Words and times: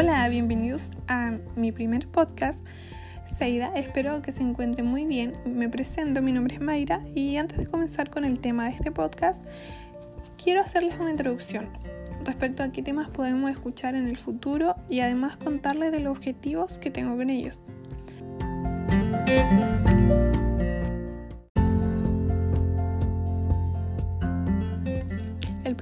Hola, 0.00 0.28
bienvenidos 0.28 0.90
a 1.08 1.32
mi 1.56 1.72
primer 1.72 2.06
podcast. 2.06 2.64
Seida, 3.26 3.72
espero 3.74 4.22
que 4.22 4.30
se 4.30 4.44
encuentren 4.44 4.86
muy 4.86 5.06
bien. 5.06 5.32
Me 5.44 5.68
presento, 5.68 6.22
mi 6.22 6.30
nombre 6.30 6.54
es 6.54 6.60
Mayra 6.60 7.00
y 7.16 7.36
antes 7.36 7.58
de 7.58 7.66
comenzar 7.66 8.08
con 8.08 8.24
el 8.24 8.38
tema 8.38 8.66
de 8.66 8.76
este 8.76 8.92
podcast, 8.92 9.44
quiero 10.40 10.60
hacerles 10.60 11.00
una 11.00 11.10
introducción 11.10 11.70
respecto 12.22 12.62
a 12.62 12.70
qué 12.70 12.80
temas 12.80 13.08
podemos 13.08 13.50
escuchar 13.50 13.96
en 13.96 14.06
el 14.06 14.18
futuro 14.18 14.76
y 14.88 15.00
además 15.00 15.36
contarles 15.36 15.90
de 15.90 15.98
los 15.98 16.16
objetivos 16.16 16.78
que 16.78 16.92
tengo 16.92 17.16
con 17.16 17.28
ellos. 17.28 17.60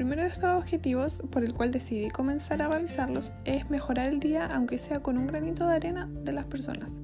Primero 0.07 0.23
de 0.23 0.35
estos 0.35 0.57
objetivos, 0.57 1.21
por 1.33 1.43
el 1.43 1.53
cual 1.53 1.73
decidí 1.73 2.11
comenzar 2.11 2.63
a 2.63 2.69
realizarlos, 2.69 3.33
es 3.45 3.69
mejorar 3.71 4.07
el 4.07 4.21
día, 4.21 4.47
aunque 4.47 4.79
sea 4.79 5.01
con 5.01 5.19
un 5.19 5.27
granito 5.27 5.67
de 5.67 5.75
arena, 5.75 6.09
de 6.23 6.33
las 6.33 6.45
personas. 6.45 6.97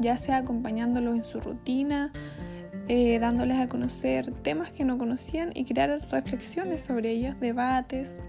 Ya 0.00 0.16
sea 0.16 0.38
acompañándolos 0.38 1.14
en 1.14 1.22
su 1.22 1.40
rutina, 1.40 2.10
eh, 2.88 3.20
dándoles 3.20 3.60
a 3.60 3.68
conocer 3.68 4.32
temas 4.42 4.72
que 4.72 4.84
no 4.84 4.98
conocían 4.98 5.52
y 5.54 5.64
crear 5.64 6.00
reflexiones 6.10 6.82
sobre 6.82 7.10
ellos, 7.10 7.38
debates. 7.38 8.20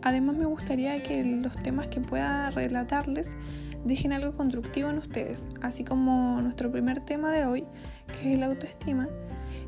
Además 0.00 0.38
me 0.38 0.46
gustaría 0.46 1.02
que 1.02 1.22
los 1.22 1.62
temas 1.62 1.88
que 1.88 2.00
pueda 2.00 2.48
relatarles 2.48 3.36
dejen 3.84 4.14
algo 4.14 4.34
constructivo 4.38 4.88
en 4.88 4.96
ustedes, 4.96 5.50
así 5.60 5.84
como 5.84 6.40
nuestro 6.40 6.72
primer 6.72 7.00
tema 7.00 7.30
de 7.30 7.44
hoy, 7.44 7.66
que 8.06 8.32
es 8.32 8.38
la 8.38 8.46
autoestima. 8.46 9.10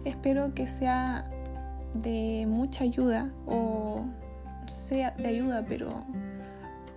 Espero 0.07 0.55
que 0.55 0.67
sea 0.67 1.31
de 2.03 2.47
mucha 2.49 2.85
ayuda 2.85 3.31
o 3.47 4.05
sea 4.67 5.13
de 5.13 5.27
ayuda, 5.27 5.65
pero 5.67 6.05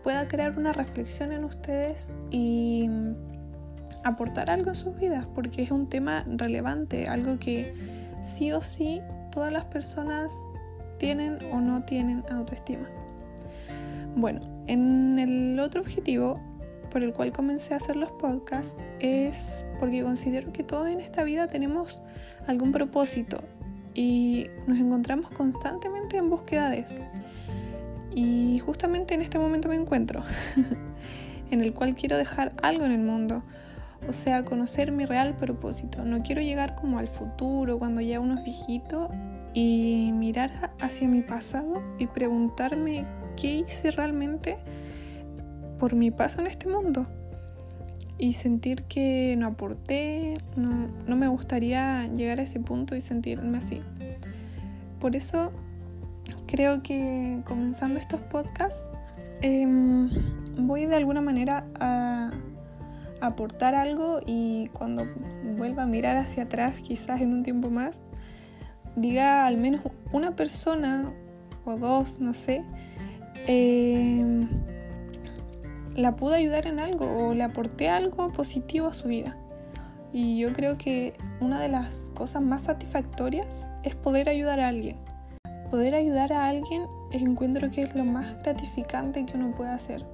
pueda 0.04 0.28
crear 0.28 0.58
una 0.58 0.74
reflexión 0.74 1.32
en 1.32 1.44
ustedes 1.44 2.12
y 2.32 2.90
aportar 4.04 4.50
algo 4.50 4.70
en 4.70 4.76
sus 4.76 4.96
vidas, 4.98 5.28
porque 5.36 5.64
es 5.64 5.72
un 5.72 5.88
tema 5.88 6.26
relevante, 6.28 7.08
algo 7.08 7.38
que 7.38 7.74
sí 8.24 8.52
o 8.52 8.62
sí 8.62 9.02
todas 9.32 9.52
las 9.52 9.66
personas 9.66 10.34
tienen 10.98 11.38
o 11.52 11.60
no 11.60 11.84
tienen 11.84 12.24
autoestima. 12.30 12.88
Bueno, 14.16 14.42
en 14.68 15.20
el 15.20 15.60
otro 15.60 15.82
objetivo 15.82 16.40
por 16.90 17.04
el 17.04 17.14
cual 17.14 17.32
comencé 17.32 17.74
a 17.74 17.78
hacer 17.78 17.96
los 17.96 18.12
podcasts 18.14 18.76
es 19.00 19.66
porque 19.80 20.04
considero 20.04 20.52
que 20.52 20.64
todos 20.64 20.88
en 20.88 21.00
esta 21.00 21.24
vida 21.24 21.48
tenemos 21.48 22.02
algún 22.48 22.72
propósito 22.72 23.42
y 24.00 24.50
nos 24.66 24.80
encontramos 24.80 25.30
constantemente 25.32 26.16
en 26.16 26.30
búsqueda 26.30 26.70
de 26.70 26.80
eso. 26.80 26.96
Y 28.16 28.60
justamente 28.60 29.14
en 29.14 29.22
este 29.22 29.38
momento 29.38 29.68
me 29.68 29.76
encuentro, 29.76 30.24
en 31.52 31.60
el 31.60 31.74
cual 31.74 31.96
quiero 31.96 32.16
dejar 32.16 32.54
algo 32.62 32.86
en 32.86 32.94
el 32.94 33.02
mundo, 33.02 33.44
o 34.08 34.14
sea, 34.14 34.46
conocer 34.46 34.94
mi 34.94 35.04
real 35.04 35.36
propósito. 35.36 36.06
No 36.06 36.24
quiero 36.24 36.42
llegar 36.42 36.76
como 36.76 36.98
al 36.98 37.10
futuro, 37.10 37.78
cuando 37.78 38.00
ya 38.00 38.22
uno 38.22 38.36
es 38.36 38.46
viejito, 38.46 39.10
y 39.54 40.12
mirar 40.14 40.72
hacia 40.80 41.10
mi 41.10 41.22
pasado 41.22 41.84
y 41.98 42.08
preguntarme 42.08 43.06
qué 43.36 43.66
hice 43.68 43.92
realmente 43.92 44.60
por 45.78 45.94
mi 45.94 46.10
paso 46.10 46.40
en 46.40 46.48
este 46.48 46.70
mundo. 46.70 47.06
Y 48.20 48.34
sentir 48.34 48.84
que 48.84 49.36
no 49.38 49.48
aporté, 49.48 50.34
no, 50.56 50.88
no 51.08 51.16
me 51.16 51.28
gustaría 51.30 52.06
llegar 52.08 52.40
a 52.40 52.44
ese 52.44 52.60
punto 52.60 52.96
y 52.96 53.02
sentirme 53.02 53.58
así. 53.58 53.82
Por 55.00 55.16
eso 55.16 55.52
creo 56.46 56.84
que 56.84 57.42
comenzando 57.46 58.00
estos 58.00 58.20
podcasts 58.22 58.86
em, 59.42 60.10
voy 60.58 60.86
de 60.86 60.96
alguna 60.96 61.22
manera 61.22 61.66
a 61.80 62.32
aportar 63.22 63.76
algo 63.76 64.20
y 64.26 64.70
cuando 64.74 65.08
vuelva 65.58 65.84
a 65.84 65.86
mirar 65.86 66.18
hacia 66.18 66.44
atrás, 66.44 66.80
quizás 66.80 67.22
en 67.22 67.34
un 67.34 67.44
tiempo 67.44 67.70
más, 67.70 68.00
diga 68.96 69.46
al 69.46 69.58
menos 69.58 69.82
una 70.12 70.36
persona 70.36 71.12
o 71.66 71.78
dos, 71.78 72.20
no 72.20 72.34
sé, 72.34 72.64
em, 73.48 74.48
la 76.00 76.16
pude 76.16 76.36
ayudar 76.36 76.66
en 76.68 76.80
algo 76.80 77.06
o 77.06 77.34
le 77.34 77.44
aporté 77.44 77.90
algo 77.90 78.32
positivo 78.32 78.88
a 78.88 78.94
su 78.94 79.08
vida. 79.08 79.36
Y 80.12 80.40
yo 80.40 80.54
creo 80.54 80.78
que 80.78 81.14
una 81.40 81.62
de 81.62 81.70
las 81.70 82.12
cosas 82.16 82.42
más 82.42 82.64
satisfactorias 82.64 83.68
es 83.84 83.96
poder 83.96 84.30
ayudar 84.30 84.60
a 84.60 84.70
alguien. 84.70 84.98
Poder 85.70 85.94
ayudar 85.94 86.34
a 86.34 86.48
alguien 86.48 86.84
encuentro 87.12 87.72
que 87.72 87.82
es 87.82 87.96
lo 87.96 88.06
más 88.06 88.42
gratificante 88.44 89.26
que 89.26 89.38
uno 89.38 89.52
puede 89.56 89.72
hacer. 89.72 90.06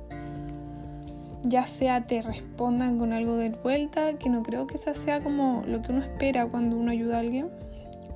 Ya 1.44 1.66
sea 1.68 2.08
te 2.08 2.22
respondan 2.22 2.98
con 2.98 3.14
algo 3.14 3.38
de 3.38 3.50
vuelta, 3.50 4.14
que 4.18 4.30
no 4.30 4.44
creo 4.44 4.68
que 4.68 4.76
esa 4.76 4.94
sea 4.94 5.22
como 5.22 5.64
lo 5.68 5.82
que 5.82 5.92
uno 5.92 6.02
espera 6.02 6.48
cuando 6.48 6.76
uno 6.76 6.92
ayuda 6.92 7.18
a 7.18 7.20
alguien. 7.20 7.50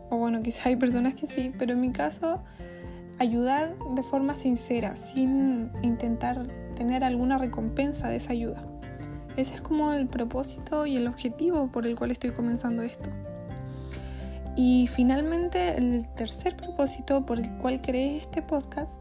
O 0.10 0.18
bueno, 0.18 0.42
quizá 0.44 0.70
hay 0.70 0.76
personas 0.76 1.14
que 1.16 1.28
sí, 1.28 1.54
pero 1.58 1.74
en 1.74 1.82
mi 1.82 1.92
caso, 1.92 2.44
ayudar 3.20 3.76
de 3.96 4.04
forma 4.04 4.36
sincera, 4.36 4.96
sin 4.96 5.72
intentar 5.82 6.48
tener 6.80 7.04
alguna 7.04 7.38
recompensa 7.38 8.08
de 8.08 8.16
esa 8.16 8.32
ayuda. 8.32 8.64
Ese 9.36 9.56
es 9.56 9.62
como 9.62 9.92
el 9.92 10.08
propósito 10.08 10.86
y 10.86 10.96
el 10.96 11.08
objetivo 11.08 11.68
por 11.68 11.86
el 11.86 11.98
cual 11.98 12.12
estoy 12.12 12.32
comenzando 12.32 12.84
esto. 12.84 13.10
Y 14.56 14.88
finalmente 14.88 15.78
el 15.78 16.08
tercer 16.16 16.56
propósito 16.56 17.26
por 17.26 17.38
el 17.38 17.54
cual 17.58 17.82
creé 17.82 18.16
este 18.16 18.42
podcast 18.42 18.94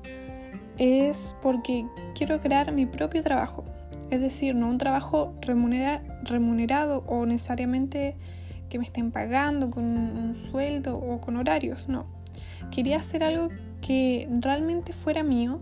es 0.76 1.36
porque 1.40 1.86
quiero 2.16 2.40
crear 2.40 2.72
mi 2.72 2.84
propio 2.84 3.22
trabajo. 3.22 3.64
Es 4.10 4.20
decir, 4.20 4.56
no 4.56 4.68
un 4.68 4.78
trabajo 4.78 5.34
remunerado 5.40 7.04
o 7.06 7.26
necesariamente 7.26 8.16
que 8.68 8.78
me 8.78 8.86
estén 8.86 9.12
pagando 9.12 9.70
con 9.70 9.84
un 9.84 10.34
sueldo 10.50 10.98
o 10.98 11.20
con 11.20 11.36
horarios, 11.36 11.88
no. 11.88 12.06
Quería 12.72 12.96
hacer 12.96 13.22
algo 13.22 13.50
que 13.80 14.28
realmente 14.40 14.92
fuera 14.92 15.22
mío 15.22 15.60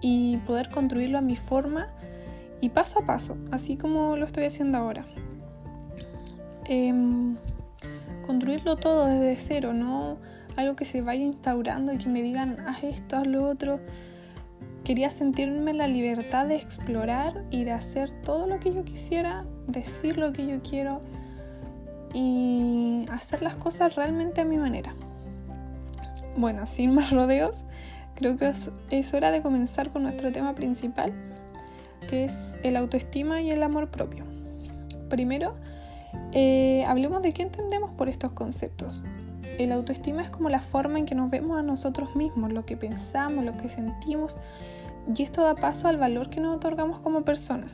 y 0.00 0.36
poder 0.38 0.68
construirlo 0.68 1.18
a 1.18 1.20
mi 1.20 1.36
forma 1.36 1.88
y 2.60 2.70
paso 2.70 3.00
a 3.00 3.06
paso, 3.06 3.36
así 3.50 3.76
como 3.76 4.16
lo 4.16 4.26
estoy 4.26 4.44
haciendo 4.44 4.78
ahora. 4.78 5.06
Em, 6.64 7.36
construirlo 8.26 8.76
todo 8.76 9.06
desde 9.06 9.36
cero, 9.36 9.72
no 9.72 10.18
algo 10.56 10.74
que 10.74 10.84
se 10.84 11.02
vaya 11.02 11.22
instaurando 11.22 11.92
y 11.92 11.98
que 11.98 12.08
me 12.08 12.20
digan, 12.20 12.58
haz 12.66 12.82
esto, 12.82 13.16
haz 13.16 13.26
lo 13.26 13.44
otro. 13.44 13.80
Quería 14.84 15.10
sentirme 15.10 15.72
la 15.72 15.86
libertad 15.86 16.46
de 16.46 16.56
explorar 16.56 17.44
y 17.50 17.64
de 17.64 17.72
hacer 17.72 18.10
todo 18.22 18.46
lo 18.46 18.58
que 18.58 18.72
yo 18.72 18.84
quisiera, 18.84 19.44
decir 19.68 20.18
lo 20.18 20.32
que 20.32 20.46
yo 20.46 20.60
quiero 20.62 21.00
y 22.12 23.04
hacer 23.12 23.42
las 23.42 23.54
cosas 23.56 23.94
realmente 23.94 24.40
a 24.40 24.44
mi 24.44 24.56
manera. 24.56 24.94
Bueno, 26.36 26.66
sin 26.66 26.94
más 26.94 27.12
rodeos, 27.12 27.62
creo 28.18 28.36
que 28.36 28.52
es, 28.90 29.14
hora 29.14 29.30
de 29.30 29.42
comenzar 29.42 29.90
con 29.92 30.02
nuestro 30.02 30.32
tema 30.32 30.52
principal, 30.56 31.12
que 32.10 32.24
es 32.24 32.56
el 32.64 32.76
autoestima 32.76 33.40
y 33.42 33.50
el 33.52 33.62
amor 33.62 33.92
propio. 33.92 34.24
Primero, 35.08 35.54
eh, 36.32 36.84
hablemos 36.88 37.22
de 37.22 37.32
qué 37.32 37.42
entendemos 37.42 37.92
por 37.92 38.08
estos 38.08 38.32
conceptos. 38.32 39.04
El 39.56 39.70
autoestima 39.70 40.22
es 40.22 40.30
como 40.30 40.48
la 40.48 40.60
forma 40.60 40.98
en 40.98 41.04
que 41.04 41.14
nos 41.14 41.30
vemos 41.30 41.60
a 41.60 41.62
nosotros 41.62 42.16
mismos, 42.16 42.52
lo 42.52 42.66
que 42.66 42.76
pensamos, 42.76 43.44
lo 43.44 43.56
que 43.56 43.68
sentimos, 43.68 44.36
y 45.16 45.22
esto 45.22 45.42
da 45.42 45.54
paso 45.54 45.86
al 45.86 45.96
valor 45.96 46.28
que 46.28 46.40
nos 46.40 46.56
otorgamos 46.56 46.98
como 46.98 47.22
personas. 47.22 47.70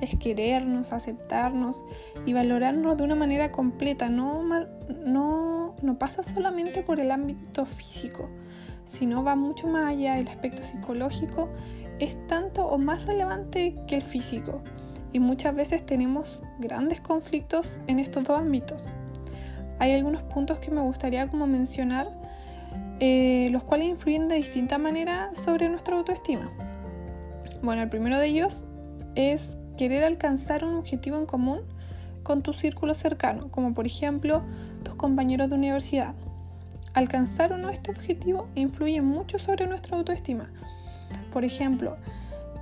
Es 0.00 0.16
querernos, 0.16 0.94
aceptarnos 0.94 1.84
y 2.24 2.32
valorarnos 2.32 2.96
de 2.96 3.04
una 3.04 3.14
manera 3.14 3.52
completa, 3.52 4.08
no, 4.08 5.74
pasa 5.98 6.22
solamente 6.22 6.82
por 6.82 6.98
el 6.98 7.10
ámbito 7.10 7.66
físico, 7.66 8.30
sino 8.86 9.22
va 9.24 9.34
mucho 9.34 9.66
más 9.68 9.90
allá. 9.90 10.18
El 10.18 10.28
aspecto 10.28 10.62
psicológico 10.62 11.48
es 11.98 12.16
tanto 12.26 12.66
o 12.66 12.78
más 12.78 13.04
relevante 13.06 13.76
que 13.86 13.96
el 13.96 14.02
físico 14.02 14.62
y 15.12 15.18
muchas 15.18 15.54
veces 15.54 15.84
tenemos 15.84 16.42
grandes 16.58 17.00
conflictos 17.00 17.78
en 17.86 17.98
estos 17.98 18.24
dos 18.24 18.38
ámbitos. 18.38 18.88
Hay 19.78 19.92
algunos 19.92 20.22
puntos 20.22 20.58
que 20.58 20.70
me 20.70 20.80
gustaría 20.80 21.28
como 21.28 21.46
mencionar, 21.46 22.08
eh, 23.00 23.48
los 23.50 23.62
cuales 23.62 23.88
influyen 23.88 24.28
de 24.28 24.36
distinta 24.36 24.78
manera 24.78 25.30
sobre 25.34 25.68
nuestra 25.68 25.96
autoestima. 25.96 26.50
Bueno, 27.62 27.82
el 27.82 27.88
primero 27.88 28.18
de 28.18 28.26
ellos 28.26 28.64
es 29.14 29.58
querer 29.76 30.04
alcanzar 30.04 30.64
un 30.64 30.76
objetivo 30.76 31.16
en 31.18 31.26
común 31.26 31.60
con 32.22 32.42
tu 32.42 32.52
círculo 32.52 32.94
cercano, 32.94 33.50
como 33.50 33.74
por 33.74 33.86
ejemplo 33.86 34.42
tus 34.82 34.94
compañeros 34.94 35.50
de 35.50 35.56
universidad. 35.56 36.14
Alcanzar 36.94 37.52
o 37.52 37.58
no 37.58 37.70
este 37.70 37.90
objetivo 37.90 38.48
influye 38.54 39.00
mucho 39.00 39.38
sobre 39.38 39.66
nuestra 39.66 39.96
autoestima. 39.96 40.50
Por 41.32 41.44
ejemplo, 41.44 41.96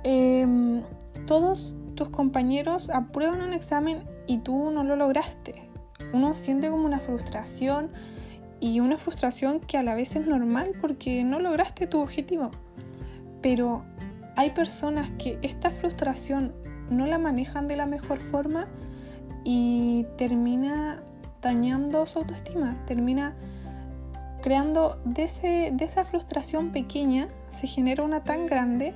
em, 0.03 0.81
todos 1.27 1.73
tus 1.95 2.09
compañeros 2.09 2.89
aprueban 2.89 3.41
un 3.41 3.53
examen 3.53 4.03
y 4.27 4.39
tú 4.39 4.71
no 4.71 4.83
lo 4.83 4.95
lograste. 4.95 5.69
Uno 6.13 6.33
siente 6.33 6.69
como 6.69 6.85
una 6.85 6.99
frustración 6.99 7.89
y 8.59 8.79
una 8.79 8.97
frustración 8.97 9.59
que 9.59 9.77
a 9.77 9.83
la 9.83 9.95
vez 9.95 10.15
es 10.15 10.25
normal 10.25 10.71
porque 10.79 11.23
no 11.23 11.39
lograste 11.39 11.87
tu 11.87 11.99
objetivo. 11.99 12.51
Pero 13.41 13.83
hay 14.35 14.51
personas 14.51 15.11
que 15.17 15.37
esta 15.41 15.71
frustración 15.71 16.53
no 16.89 17.05
la 17.05 17.17
manejan 17.17 17.67
de 17.67 17.75
la 17.75 17.85
mejor 17.85 18.19
forma 18.19 18.67
y 19.43 20.05
termina 20.17 21.01
dañando 21.41 22.05
su 22.05 22.19
autoestima, 22.19 22.77
termina 22.85 23.35
creando 24.41 24.99
de, 25.05 25.71
de 25.73 25.85
esa 25.85 26.03
frustración 26.03 26.71
pequeña, 26.71 27.27
se 27.49 27.67
genera 27.67 28.03
una 28.03 28.23
tan 28.23 28.45
grande 28.45 28.93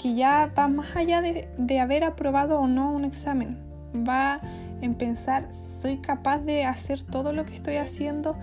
que 0.00 0.14
ya 0.14 0.52
va 0.56 0.68
más 0.68 0.96
allá 0.96 1.20
de, 1.20 1.48
de 1.58 1.80
haber 1.80 2.04
aprobado 2.04 2.58
o 2.58 2.66
no 2.66 2.92
un 2.92 3.04
examen, 3.04 3.58
va 3.94 4.40
en 4.80 4.94
pensar, 4.94 5.48
soy 5.80 5.98
capaz 5.98 6.38
de 6.38 6.64
hacer 6.64 7.02
todo 7.02 7.32
lo 7.32 7.44
que 7.44 7.54
estoy 7.54 7.76
haciendo, 7.76 8.36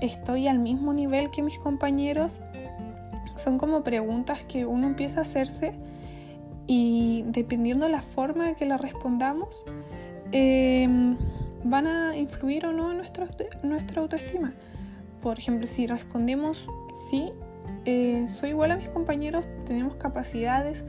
estoy 0.00 0.48
al 0.48 0.58
mismo 0.58 0.92
nivel 0.92 1.30
que 1.30 1.42
mis 1.42 1.58
compañeros. 1.58 2.38
Son 3.36 3.58
como 3.58 3.82
preguntas 3.82 4.40
que 4.44 4.66
uno 4.66 4.86
empieza 4.86 5.20
a 5.20 5.22
hacerse 5.22 5.74
y 6.66 7.24
dependiendo 7.26 7.86
de 7.86 7.92
la 7.92 8.02
forma 8.02 8.50
en 8.50 8.54
que 8.54 8.66
la 8.66 8.76
respondamos, 8.76 9.48
em, 10.32 11.16
van 11.64 11.86
a 11.86 12.16
influir 12.16 12.66
o 12.66 12.72
no 12.72 12.92
en 12.92 12.98
nuestra 12.98 14.02
autoestima. 14.02 14.54
Por 15.22 15.38
ejemplo, 15.38 15.66
si 15.66 15.86
respondemos 15.86 16.66
sí, 17.10 17.30
eh, 17.84 18.26
soy 18.28 18.50
igual 18.50 18.72
a 18.72 18.76
mis 18.76 18.88
compañeros, 18.88 19.46
tenemos 19.66 19.96
capacidades, 19.96 20.84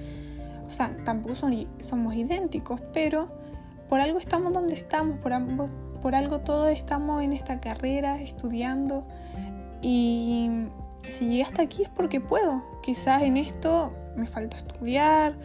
o 0.68 0.72
sea, 0.72 0.96
tampoco 1.04 1.36
somos 1.36 2.16
idénticos, 2.16 2.80
pero 2.94 3.30
por 3.90 4.00
algo 4.00 4.20
estamos 4.20 4.54
donde 4.54 4.74
estamos, 4.74 5.20
por, 5.20 5.34
por 6.02 6.16
algo 6.16 6.40
todos 6.40 6.70
estamos 6.70 7.24
en 7.24 7.34
esta 7.34 7.60
carrera, 7.60 8.22
estudiando, 8.22 9.06
y 9.82 10.50
si 11.04 11.28
llegué 11.28 11.44
hasta 11.44 11.64
aquí 11.64 11.84
es 11.84 11.90
porque 11.90 12.22
puedo. 12.22 12.64
Quizás 12.82 13.24
en 13.24 13.38
esto 13.38 13.94
me 14.16 14.28
falta 14.28 14.58
estudiar, 14.58 15.36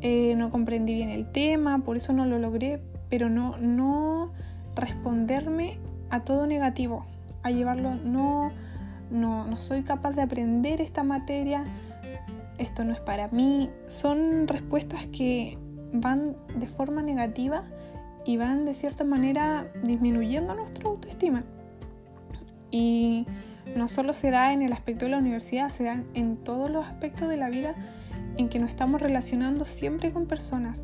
eh, 0.00 0.34
no 0.36 0.50
comprendí 0.50 0.94
bien 0.94 1.10
el 1.10 1.30
tema, 1.30 1.78
por 1.78 1.96
eso 1.96 2.12
no 2.12 2.26
lo 2.26 2.38
logré, 2.38 2.80
pero 3.08 3.28
no, 3.30 3.58
no 3.58 4.32
responderme 4.74 5.78
a 6.10 6.24
todo 6.24 6.46
negativo, 6.46 7.06
a 7.44 7.50
llevarlo, 7.50 7.94
no, 7.94 8.50
no, 9.10 9.46
no 9.46 9.56
soy 9.56 9.82
capaz 9.82 10.12
de 10.12 10.22
aprender 10.22 10.80
esta 10.80 11.04
materia, 11.04 11.64
esto 12.58 12.84
no 12.84 12.92
es 12.92 13.00
para 13.00 13.28
mí, 13.28 13.70
son 13.86 14.48
respuestas 14.48 15.06
que 15.06 15.58
van 15.92 16.36
de 16.56 16.66
forma 16.66 17.02
negativa 17.02 17.64
y 18.24 18.38
van 18.38 18.64
de 18.64 18.74
cierta 18.74 19.04
manera 19.04 19.70
disminuyendo 19.84 20.54
nuestra 20.54 20.88
autoestima. 20.88 21.44
Y 22.70 23.26
no 23.76 23.88
solo 23.88 24.14
se 24.14 24.30
da 24.30 24.52
en 24.52 24.62
el 24.62 24.72
aspecto 24.72 25.04
de 25.04 25.12
la 25.12 25.18
universidad, 25.18 25.68
se 25.68 25.84
da 25.84 26.02
en 26.14 26.36
todos 26.38 26.70
los 26.70 26.86
aspectos 26.86 27.28
de 27.28 27.36
la 27.36 27.50
vida 27.50 27.74
en 28.36 28.48
que 28.48 28.58
nos 28.58 28.70
estamos 28.70 29.00
relacionando 29.00 29.64
siempre 29.64 30.12
con 30.12 30.26
personas, 30.26 30.82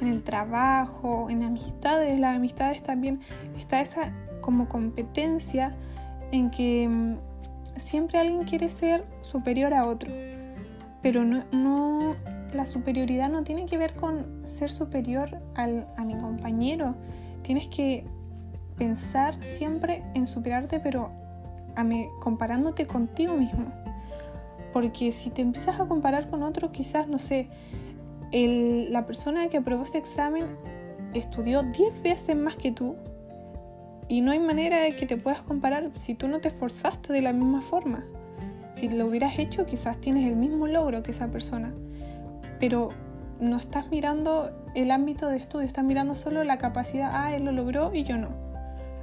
en 0.00 0.08
el 0.08 0.22
trabajo, 0.22 1.28
en 1.30 1.44
amistades, 1.44 2.18
las 2.18 2.36
amistades 2.36 2.82
también 2.82 3.20
está 3.56 3.80
esa 3.80 4.12
como 4.40 4.68
competencia 4.68 5.76
en 6.32 6.50
que 6.50 6.88
mm, 6.88 7.16
siempre 7.76 8.18
alguien 8.18 8.44
quiere 8.44 8.68
ser 8.68 9.04
superior 9.20 9.74
a 9.74 9.86
otro, 9.86 10.10
pero 11.02 11.24
no, 11.24 11.44
no 11.52 12.16
la 12.52 12.66
superioridad 12.66 13.28
no 13.28 13.42
tiene 13.42 13.66
que 13.66 13.78
ver 13.78 13.94
con 13.94 14.42
ser 14.46 14.70
superior 14.70 15.38
al, 15.54 15.86
a 15.96 16.04
mi 16.04 16.16
compañero. 16.16 16.94
Tienes 17.42 17.68
que 17.68 18.04
pensar 18.76 19.40
siempre 19.42 20.02
en 20.14 20.26
superarte, 20.26 20.80
pero 20.80 21.10
a 21.76 21.84
me, 21.84 22.08
comparándote 22.20 22.86
contigo 22.86 23.34
mismo. 23.36 23.66
Porque 24.72 25.12
si 25.12 25.30
te 25.30 25.42
empiezas 25.42 25.80
a 25.80 25.86
comparar 25.86 26.30
con 26.30 26.42
otro, 26.42 26.72
quizás, 26.72 27.08
no 27.08 27.18
sé, 27.18 27.48
el, 28.32 28.92
la 28.92 29.06
persona 29.06 29.48
que 29.48 29.58
aprobó 29.58 29.84
ese 29.84 29.98
examen 29.98 30.44
estudió 31.14 31.62
10 31.62 32.02
veces 32.02 32.36
más 32.36 32.54
que 32.56 32.70
tú 32.70 32.96
y 34.10 34.20
no 34.20 34.32
hay 34.32 34.40
manera 34.40 34.82
de 34.82 34.94
que 34.94 35.06
te 35.06 35.16
puedas 35.16 35.40
comparar 35.40 35.90
si 35.96 36.14
tú 36.14 36.28
no 36.28 36.40
te 36.40 36.48
esforzaste 36.48 37.14
de 37.14 37.22
la 37.22 37.32
misma 37.32 37.62
forma. 37.62 38.04
Si 38.74 38.90
lo 38.90 39.06
hubieras 39.06 39.38
hecho, 39.38 39.64
quizás 39.64 39.98
tienes 39.98 40.26
el 40.26 40.36
mismo 40.36 40.66
logro 40.66 41.02
que 41.02 41.12
esa 41.12 41.28
persona 41.28 41.72
pero 42.60 42.90
no 43.40 43.56
estás 43.56 43.90
mirando 43.90 44.50
el 44.74 44.92
ámbito 44.92 45.26
de 45.26 45.38
estudio, 45.38 45.66
estás 45.66 45.84
mirando 45.84 46.14
solo 46.14 46.44
la 46.44 46.58
capacidad, 46.58 47.10
ah, 47.12 47.34
él 47.34 47.46
lo 47.46 47.52
logró 47.52 47.92
y 47.92 48.04
yo 48.04 48.18
no. 48.18 48.28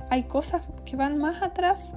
Hay 0.09 0.23
cosas 0.23 0.61
que 0.85 0.95
van 0.95 1.17
más 1.17 1.41
atrás 1.41 1.91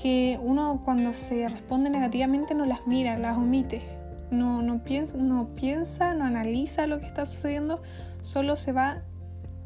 que 0.00 0.38
uno 0.40 0.82
cuando 0.84 1.12
se 1.14 1.48
responde 1.48 1.90
negativamente 1.90 2.54
no 2.54 2.66
las 2.66 2.86
mira, 2.86 3.18
las 3.18 3.36
omite, 3.36 3.82
no, 4.30 4.62
no, 4.62 4.84
piensa, 4.84 5.16
no 5.16 5.48
piensa, 5.56 6.14
no 6.14 6.24
analiza 6.24 6.86
lo 6.86 7.00
que 7.00 7.06
está 7.06 7.26
sucediendo, 7.26 7.82
solo 8.20 8.54
se 8.54 8.72
va 8.72 8.98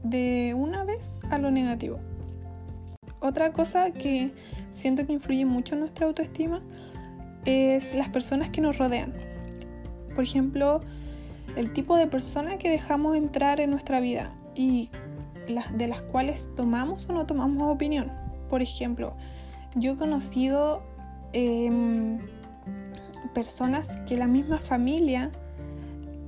de 0.05 0.55
una 0.57 0.85
vez 0.85 1.17
a 1.29 1.39
lo 1.39 1.51
negativo. 1.51 1.99
Otra 3.21 3.53
cosa 3.53 3.91
que 3.91 4.33
siento 4.73 5.07
que 5.07 5.13
influye 5.13 5.45
mucho 5.45 5.75
en 5.75 5.81
nuestra 5.81 6.07
autoestima 6.07 6.63
es 7.45 7.95
las 7.95 8.09
personas 8.09 8.51
que 8.51 8.61
nos 8.61 8.79
rodean. 8.79 9.13
Por 10.15 10.25
ejemplo, 10.25 10.81
el 11.57 11.73
tipo 11.73 11.97
de 11.97 12.07
persona 12.07 12.59
que 12.59 12.71
dejamos 12.71 13.17
entrar 13.17 13.61
en 13.61 13.71
nuestra 13.71 14.01
vida 14.01 14.33
y 14.55 14.91
de 15.75 15.87
las 15.87 16.01
cuales 16.03 16.49
tomamos 16.57 17.09
o 17.09 17.13
no 17.13 17.27
tomamos 17.27 17.73
opinión. 17.73 18.11
Por 18.51 18.63
ejemplo, 18.63 19.15
yo 19.75 19.93
he 19.93 19.97
conocido 19.97 20.83
em, 21.33 22.19
personas 23.35 23.89
que 24.07 24.17
la 24.17 24.27
misma 24.27 24.59
familia 24.59 25.31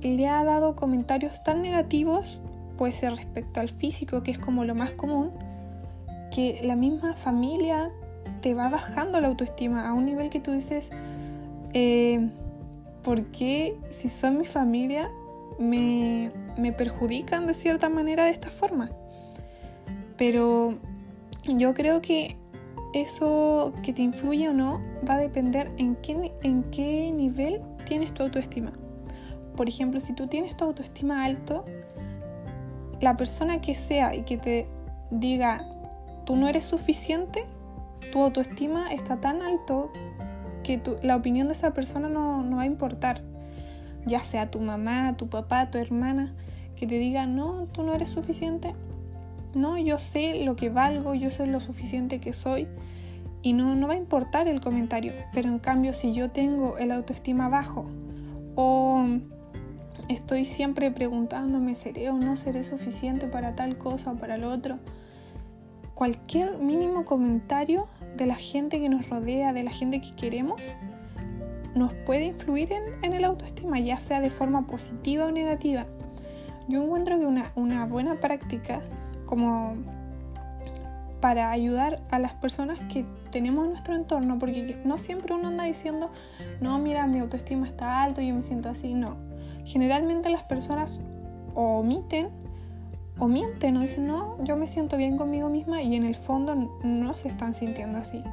le 0.01 0.27
ha 0.27 0.43
dado 0.43 0.75
comentarios 0.75 1.43
tan 1.43 1.61
negativos, 1.61 2.39
puede 2.77 2.93
ser 2.93 3.15
respecto 3.15 3.59
al 3.59 3.69
físico, 3.69 4.23
que 4.23 4.31
es 4.31 4.39
como 4.39 4.63
lo 4.63 4.75
más 4.75 4.91
común, 4.91 5.31
que 6.31 6.61
la 6.63 6.75
misma 6.75 7.15
familia 7.15 7.91
te 8.41 8.53
va 8.53 8.69
bajando 8.69 9.19
la 9.19 9.27
autoestima 9.27 9.87
a 9.87 9.93
un 9.93 10.05
nivel 10.05 10.29
que 10.29 10.39
tú 10.39 10.51
dices, 10.51 10.91
eh, 11.73 12.29
¿por 13.03 13.25
qué 13.27 13.77
si 13.91 14.09
son 14.09 14.37
mi 14.37 14.45
familia 14.45 15.09
me, 15.57 16.31
me 16.57 16.71
perjudican 16.71 17.47
de 17.47 17.53
cierta 17.53 17.89
manera 17.89 18.25
de 18.25 18.31
esta 18.31 18.49
forma? 18.49 18.89
Pero 20.17 20.77
yo 21.45 21.73
creo 21.73 22.01
que 22.01 22.37
eso 22.93 23.73
que 23.83 23.93
te 23.93 24.01
influye 24.01 24.49
o 24.49 24.53
no 24.53 24.81
va 25.07 25.15
a 25.15 25.17
depender 25.17 25.71
en 25.77 25.95
qué, 25.97 26.33
en 26.43 26.63
qué 26.71 27.11
nivel 27.11 27.61
tienes 27.85 28.13
tu 28.13 28.23
autoestima. 28.23 28.71
Por 29.55 29.67
ejemplo, 29.67 29.99
si 29.99 30.13
tú 30.13 30.27
tienes 30.27 30.55
tu 30.57 30.65
autoestima 30.65 31.23
alto, 31.23 31.65
la 33.01 33.15
persona 33.15 33.61
que 33.61 33.75
sea 33.75 34.15
y 34.15 34.23
que 34.23 34.37
te 34.37 34.67
diga 35.11 35.65
tú 36.29 36.35
no 36.35 36.47
eres 36.47 36.65
suficiente, 36.65 37.43
tu 38.11 38.21
autoestima 38.21 38.93
está 38.93 39.19
tan 39.19 39.41
alto 39.41 39.91
que 40.61 40.79
la 41.01 41.15
opinión 41.15 41.47
de 41.47 41.53
esa 41.53 41.73
persona 41.73 42.07
no, 42.07 42.47
va 42.55 42.61
a 42.61 42.65
importar. 42.67 43.23
Ya 44.05 44.19
sea 44.19 44.51
tu 44.51 44.59
mamá, 44.59 45.17
tu 45.17 45.27
papá, 45.27 45.71
tu 45.71 45.79
hermana, 45.79 46.35
que 46.75 46.85
te 46.85 46.99
diga, 46.99 47.25
no, 47.25 47.65
tú 47.71 47.81
no 47.81 47.95
eres 47.95 48.11
suficiente. 48.11 48.75
No, 49.55 49.79
yo 49.79 49.97
sé 49.97 50.45
lo 50.45 50.55
que 50.55 50.69
valgo, 50.69 51.15
yo 51.15 51.31
sé 51.31 51.47
lo 51.47 51.61
suficiente 51.61 52.19
que 52.19 52.31
soy 52.31 52.67
y 53.41 53.53
no, 53.53 53.73
no 53.73 53.87
va 53.87 53.95
a 53.95 53.97
importar 53.97 54.47
el 54.47 54.61
comentario. 54.61 55.13
Pero 55.33 55.49
en 55.49 55.57
cambio, 55.57 55.93
si 55.93 56.13
yo 56.13 56.29
tengo 56.29 56.77
el 56.77 56.91
autoestima 56.91 57.49
bajo 57.49 57.87
o 58.53 59.03
estoy 60.09 60.45
siempre 60.45 60.91
preguntándome, 60.91 61.73
¿seré 61.73 62.11
o 62.11 62.19
no 62.19 62.35
seré 62.35 62.63
suficiente 62.63 63.25
para 63.25 63.55
tal 63.55 63.79
cosa 63.79 64.11
o 64.11 64.15
para 64.17 64.37
lo 64.37 64.51
otro? 64.51 64.77
Cualquier 65.99 66.59
mínimo 66.59 67.03
comentario 67.03 67.87
de 68.15 68.25
la 68.25 68.35
gente 68.35 68.79
que 68.79 68.87
nos 68.87 69.09
rodea, 69.09 69.51
de 69.51 69.63
la 69.63 69.71
gente 69.71 69.99
que 69.99 70.11
queremos, 70.11 70.61
nos 71.75 71.93
puede 72.05 72.23
influir 72.23 72.71
en, 72.71 73.11
el 73.11 73.25
autoestima, 73.25 73.81
ya 73.81 73.97
sea 73.97 74.21
de 74.21 74.29
forma 74.29 74.65
positiva 74.65 75.25
o 75.25 75.31
negativa. 75.31 75.87
Yo 76.69 76.81
encuentro 76.81 77.19
que 77.19 77.25
una, 77.25 77.51
una 77.55 77.85
buena 77.85 78.17
práctica 78.21 78.79
como 79.25 79.75
para 81.19 81.51
ayudar 81.51 82.01
a 82.11 82.19
las 82.19 82.31
personas 82.31 82.79
que 82.87 83.03
tenemos 83.29 83.65
en 83.65 83.71
nuestro 83.71 83.93
entorno, 83.93 84.39
porque 84.39 84.79
no 84.85 84.97
siempre 84.99 85.33
uno 85.33 85.49
anda 85.49 85.65
diciendo, 85.65 86.11
no, 86.61 86.79
mira, 86.79 87.07
mi 87.07 87.19
autoestima 87.19 87.67
está 87.67 88.03
alto, 88.03 88.21
yo 88.21 88.33
me 88.33 88.41
siento 88.41 88.69
así, 88.69 88.93
no. 88.93 89.17
Generalmente 89.65 90.29
las 90.29 90.43
personas 90.43 91.01
omiten 91.55 92.38
o 93.19 93.27
mienten 93.27 93.77
o 93.77 93.81
dicen, 93.81 94.07
no, 94.07 94.41
yo 94.43 94.55
me 94.55 94.67
siento 94.67 94.97
bien 94.97 95.17
conmigo 95.17 95.49
misma 95.49 95.81
y 95.81 95.95
en 95.95 96.03
el 96.03 96.15
fondo 96.15 96.55
no 96.83 97.13
se 97.13 97.27
están 97.27 97.53
sintiendo 97.53 97.99
así. 97.99 98.23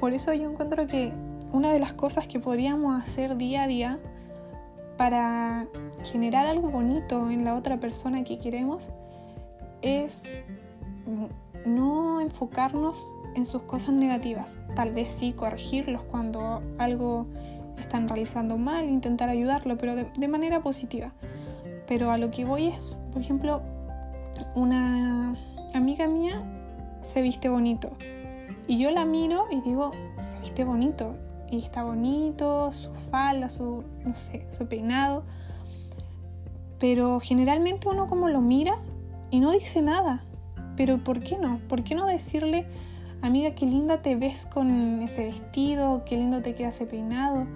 Por 0.00 0.12
eso 0.12 0.32
yo 0.32 0.50
encuentro 0.50 0.86
que 0.86 1.12
una 1.52 1.72
de 1.72 1.78
las 1.78 1.92
cosas 1.92 2.26
que 2.26 2.40
podríamos 2.40 3.00
hacer 3.00 3.36
día 3.36 3.64
a 3.64 3.66
día 3.66 3.98
para 4.96 5.66
generar 6.04 6.46
algo 6.46 6.70
bonito 6.70 7.30
en 7.30 7.44
la 7.44 7.54
otra 7.54 7.78
persona 7.78 8.24
que 8.24 8.38
queremos 8.38 8.84
es 9.82 10.22
no 11.66 12.20
enfocarnos 12.20 12.98
en 13.34 13.46
sus 13.46 13.62
cosas 13.62 13.94
negativas. 13.94 14.58
Tal 14.74 14.92
vez 14.92 15.08
sí 15.08 15.32
corregirlos 15.32 16.02
cuando 16.02 16.62
algo 16.78 17.26
están 17.78 18.08
realizando 18.08 18.56
mal, 18.56 18.88
intentar 18.88 19.28
ayudarlo, 19.28 19.76
pero 19.76 19.96
de, 19.96 20.28
manera 20.28 20.60
positiva. 20.60 21.12
Pero 21.86 22.10
a 22.10 22.18
lo 22.18 22.30
que 22.30 22.44
voy 22.44 22.68
es, 22.68 22.98
por 23.12 23.20
ejemplo, 23.20 23.62
una 24.54 25.34
amiga 25.74 26.06
mía 26.06 26.40
se 27.02 27.22
viste 27.22 27.48
bonito. 27.48 27.90
Y 28.66 28.78
yo 28.78 28.90
la 28.90 29.04
miro 29.04 29.46
y 29.50 29.60
digo, 29.60 29.92
se 30.30 30.38
viste 30.40 30.64
bonito. 30.64 31.16
Y 31.50 31.60
está 31.60 31.84
bonito, 31.84 32.72
su 32.72 32.92
falda, 32.94 33.48
su, 33.48 33.84
no 34.04 34.14
sé, 34.14 34.46
su 34.56 34.66
peinado. 34.66 35.24
Pero 36.78 37.20
generalmente 37.20 37.88
uno 37.88 38.06
como 38.06 38.28
lo 38.28 38.40
mira 38.40 38.78
y 39.30 39.40
no 39.40 39.52
dice 39.52 39.82
nada. 39.82 40.24
Pero 40.76 40.98
¿por 40.98 41.20
qué 41.20 41.38
no? 41.38 41.58
¿Por 41.68 41.84
qué 41.84 41.94
no 41.94 42.06
decirle, 42.06 42.66
amiga, 43.22 43.54
qué 43.54 43.66
linda 43.66 44.02
te 44.02 44.16
ves 44.16 44.46
con 44.46 45.02
ese 45.02 45.26
vestido, 45.26 46.04
qué 46.04 46.16
lindo 46.16 46.42
te 46.42 46.54
queda 46.54 46.68
ese 46.68 46.86
peinado? 46.86 47.46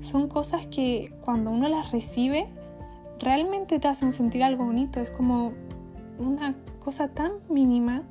Son 0.00 0.28
cosas 0.28 0.66
que 0.68 1.12
cuando 1.22 1.50
uno 1.50 1.68
las 1.68 1.90
recibe, 1.90 2.46
realmente 3.18 3.78
te 3.78 3.88
hacen 3.88 4.12
sentir 4.12 4.44
algo 4.44 4.64
bonito. 4.64 5.00
Es 5.00 5.10
como 5.10 5.52
una 6.18 6.54
cosa 6.84 7.08
tan 7.08 7.32
mínima 7.48 8.02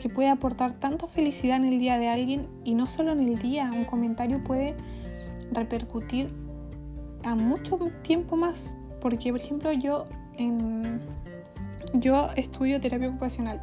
que 0.00 0.08
puede 0.08 0.28
aportar 0.28 0.72
tanta 0.72 1.06
felicidad 1.06 1.56
en 1.56 1.64
el 1.64 1.78
día 1.78 1.98
de 1.98 2.08
alguien 2.08 2.46
y 2.64 2.74
no 2.74 2.86
solo 2.86 3.12
en 3.12 3.20
el 3.20 3.38
día, 3.38 3.70
un 3.74 3.84
comentario 3.84 4.42
puede 4.42 4.74
repercutir 5.52 6.32
a 7.24 7.34
mucho 7.34 7.78
tiempo 8.02 8.36
más. 8.36 8.72
Porque, 9.00 9.30
por 9.30 9.40
ejemplo, 9.40 9.72
yo, 9.72 10.06
yo 11.94 12.28
estudio 12.36 12.80
terapia 12.80 13.08
ocupacional 13.08 13.60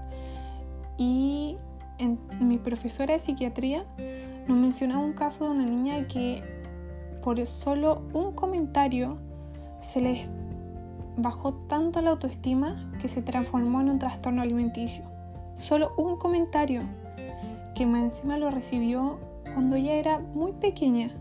y 0.97 1.55
en, 1.99 2.19
mi 2.39 2.57
profesora 2.57 3.13
de 3.13 3.19
psiquiatría 3.19 3.85
nos 4.47 4.57
mencionaba 4.57 5.01
un 5.01 5.13
caso 5.13 5.45
de 5.45 5.51
una 5.51 5.65
niña 5.65 6.07
que 6.07 6.41
por 7.23 7.45
solo 7.45 8.03
un 8.13 8.31
comentario 8.33 9.17
se 9.81 10.01
les 10.01 10.27
bajó 11.17 11.53
tanto 11.53 12.01
la 12.01 12.11
autoestima 12.11 12.91
que 13.01 13.09
se 13.09 13.21
transformó 13.21 13.81
en 13.81 13.89
un 13.89 13.99
trastorno 13.99 14.41
alimenticio. 14.41 15.03
Solo 15.59 15.93
un 15.97 16.17
comentario 16.17 16.81
que 17.75 17.83
encima 17.83 18.37
lo 18.37 18.49
recibió 18.51 19.19
cuando 19.53 19.75
ella 19.75 19.95
era 19.95 20.19
muy 20.19 20.53
pequeña. 20.53 21.11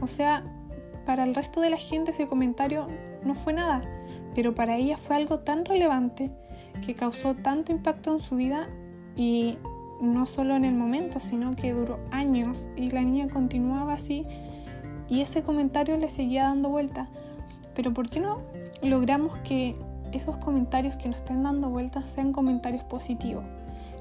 O 0.00 0.06
sea, 0.06 0.44
para 1.04 1.24
el 1.24 1.34
resto 1.34 1.60
de 1.60 1.70
la 1.70 1.76
gente 1.76 2.12
ese 2.12 2.28
comentario 2.28 2.86
no 3.24 3.34
fue 3.34 3.52
nada, 3.52 3.82
pero 4.34 4.54
para 4.54 4.76
ella 4.76 4.96
fue 4.96 5.16
algo 5.16 5.40
tan 5.40 5.64
relevante 5.64 6.30
que 6.86 6.94
causó 6.94 7.34
tanto 7.34 7.72
impacto 7.72 8.12
en 8.12 8.20
su 8.20 8.36
vida 8.36 8.68
y 9.16 9.58
no 10.00 10.26
solo 10.26 10.56
en 10.56 10.64
el 10.64 10.74
momento, 10.74 11.20
sino 11.20 11.54
que 11.56 11.72
duró 11.72 11.98
años 12.10 12.68
y 12.76 12.90
la 12.90 13.02
niña 13.02 13.28
continuaba 13.28 13.92
así 13.92 14.26
y 15.08 15.20
ese 15.20 15.42
comentario 15.42 15.96
le 15.96 16.08
seguía 16.08 16.44
dando 16.44 16.68
vuelta. 16.68 17.08
Pero 17.74 17.92
¿por 17.92 18.08
qué 18.08 18.20
no 18.20 18.40
logramos 18.82 19.38
que 19.38 19.76
esos 20.12 20.36
comentarios 20.38 20.96
que 20.96 21.08
nos 21.08 21.18
estén 21.18 21.42
dando 21.42 21.68
vueltas 21.68 22.08
sean 22.08 22.32
comentarios 22.32 22.84
positivos? 22.84 23.44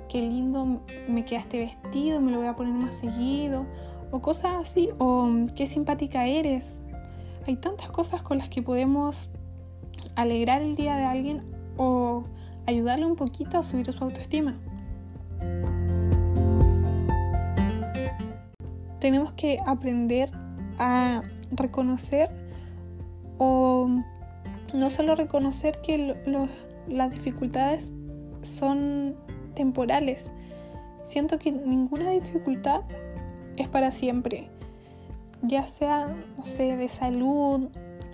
Qué 0.08 0.22
lindo 0.22 0.82
me 1.08 1.24
queda 1.24 1.40
este 1.40 1.60
vestido, 1.60 2.20
me 2.20 2.32
lo 2.32 2.38
voy 2.40 2.48
a 2.48 2.56
poner 2.56 2.74
más 2.74 2.96
seguido, 2.96 3.66
o 4.12 4.22
cosas 4.22 4.54
así, 4.56 4.90
o 4.98 5.30
qué 5.56 5.68
simpática 5.68 6.26
eres. 6.26 6.82
Hay 7.46 7.58
tantas 7.58 7.90
cosas 7.90 8.22
con 8.22 8.38
las 8.38 8.50
que 8.50 8.62
podemos 8.62 9.30
alegrar 10.16 10.62
el 10.62 10.76
día 10.76 10.96
de 10.96 11.06
alguien 11.06 11.44
o 11.78 12.24
ayudarle 12.66 13.06
un 13.06 13.16
poquito 13.16 13.58
a 13.58 13.64
subir 13.64 13.92
su 13.92 14.04
autoestima. 14.04 14.58
Tenemos 19.00 19.32
que 19.34 19.60
aprender 19.66 20.32
a 20.78 21.22
reconocer 21.52 22.30
o 23.38 23.90
no 24.74 24.90
solo 24.90 25.16
reconocer 25.16 25.80
que 25.82 26.16
las 26.88 27.12
dificultades 27.12 27.94
son 28.42 29.16
temporales. 29.56 30.32
Siento 31.04 31.40
que 31.40 31.52
ninguna 31.52 32.12
dificultad 32.12 32.82
es 33.58 33.68
para 33.68 33.92
siempre, 33.92 34.50
ya 35.42 35.68
sea, 35.68 36.16
no 36.38 36.46
sé, 36.46 36.76
de 36.76 36.88
salud 36.88 37.70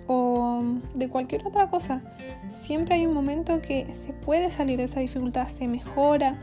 o 0.06 0.62
de 0.94 1.08
cualquier 1.08 1.46
otra 1.46 1.68
cosa. 1.68 2.02
Siempre 2.50 2.96
hay 2.96 3.06
un 3.06 3.14
momento 3.14 3.60
que 3.60 3.94
se 3.94 4.12
puede 4.12 4.50
salir 4.50 4.78
de 4.78 4.84
esa 4.84 5.00
dificultad, 5.00 5.48
se 5.48 5.68
mejora, 5.68 6.40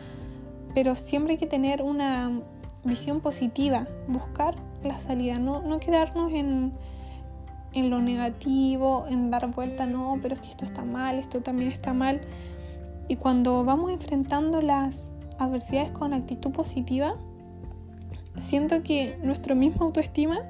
pero 0.73 0.95
siempre 0.95 1.33
hay 1.33 1.37
que 1.37 1.47
tener 1.47 1.81
una 1.81 2.41
visión 2.83 3.21
positiva, 3.21 3.87
buscar 4.07 4.55
la 4.83 4.99
salida, 4.99 5.39
no, 5.39 5.61
no 5.61 5.79
quedarnos 5.79 6.31
en, 6.33 6.73
en 7.73 7.89
lo 7.89 8.01
negativo, 8.01 9.05
en 9.09 9.31
dar 9.31 9.47
vuelta, 9.47 9.85
no, 9.85 10.17
pero 10.21 10.35
es 10.35 10.41
que 10.41 10.49
esto 10.49 10.65
está 10.65 10.83
mal, 10.83 11.19
esto 11.19 11.41
también 11.41 11.71
está 11.71 11.93
mal. 11.93 12.21
Y 13.07 13.17
cuando 13.17 13.63
vamos 13.63 13.91
enfrentando 13.91 14.61
las 14.61 15.11
adversidades 15.37 15.91
con 15.91 16.13
actitud 16.13 16.51
positiva, 16.51 17.15
siento 18.37 18.83
que 18.83 19.17
nuestro 19.23 19.55
mismo 19.55 19.85
autoestima 19.85 20.41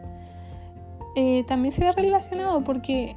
eh, 1.16 1.44
también 1.48 1.74
se 1.74 1.84
ve 1.84 1.92
relacionado 1.92 2.64
porque 2.64 3.16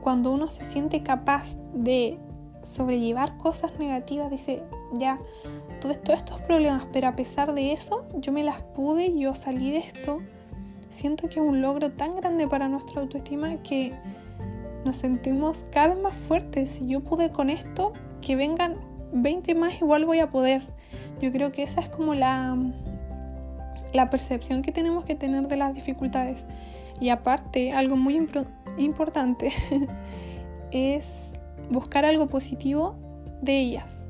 cuando 0.00 0.32
uno 0.32 0.50
se 0.50 0.64
siente 0.64 1.02
capaz 1.02 1.56
de 1.74 2.18
sobrellevar 2.62 3.36
cosas 3.36 3.72
negativas, 3.78 4.30
dice, 4.30 4.62
ya, 4.92 5.18
tuve 5.80 5.94
todos 5.94 6.18
estos 6.20 6.40
problemas, 6.40 6.86
pero 6.92 7.08
a 7.08 7.16
pesar 7.16 7.54
de 7.54 7.72
eso, 7.72 8.04
yo 8.14 8.32
me 8.32 8.44
las 8.44 8.60
pude, 8.62 9.16
yo 9.18 9.34
salí 9.34 9.70
de 9.70 9.78
esto. 9.78 10.20
Siento 10.90 11.28
que 11.28 11.40
es 11.40 11.46
un 11.46 11.62
logro 11.62 11.92
tan 11.92 12.16
grande 12.16 12.46
para 12.46 12.68
nuestra 12.68 13.00
autoestima 13.00 13.56
que 13.62 13.94
nos 14.84 14.96
sentimos 14.96 15.64
cada 15.70 15.88
vez 15.94 16.02
más 16.02 16.16
fuertes. 16.16 16.68
Si 16.68 16.88
yo 16.88 17.00
pude 17.00 17.30
con 17.30 17.48
esto, 17.48 17.92
que 18.20 18.36
vengan 18.36 18.76
20 19.12 19.54
más, 19.54 19.80
igual 19.80 20.04
voy 20.04 20.18
a 20.18 20.30
poder. 20.30 20.62
Yo 21.20 21.30
creo 21.32 21.52
que 21.52 21.62
esa 21.62 21.80
es 21.80 21.88
como 21.88 22.14
la, 22.14 22.56
la 23.92 24.10
percepción 24.10 24.62
que 24.62 24.72
tenemos 24.72 25.04
que 25.04 25.14
tener 25.14 25.48
de 25.48 25.56
las 25.56 25.74
dificultades. 25.74 26.44
Y 27.00 27.10
aparte, 27.10 27.72
algo 27.72 27.96
muy 27.96 28.28
importante 28.76 29.52
es 30.70 31.06
buscar 31.70 32.04
algo 32.04 32.26
positivo 32.26 32.96
de 33.40 33.58
ellas. 33.58 34.09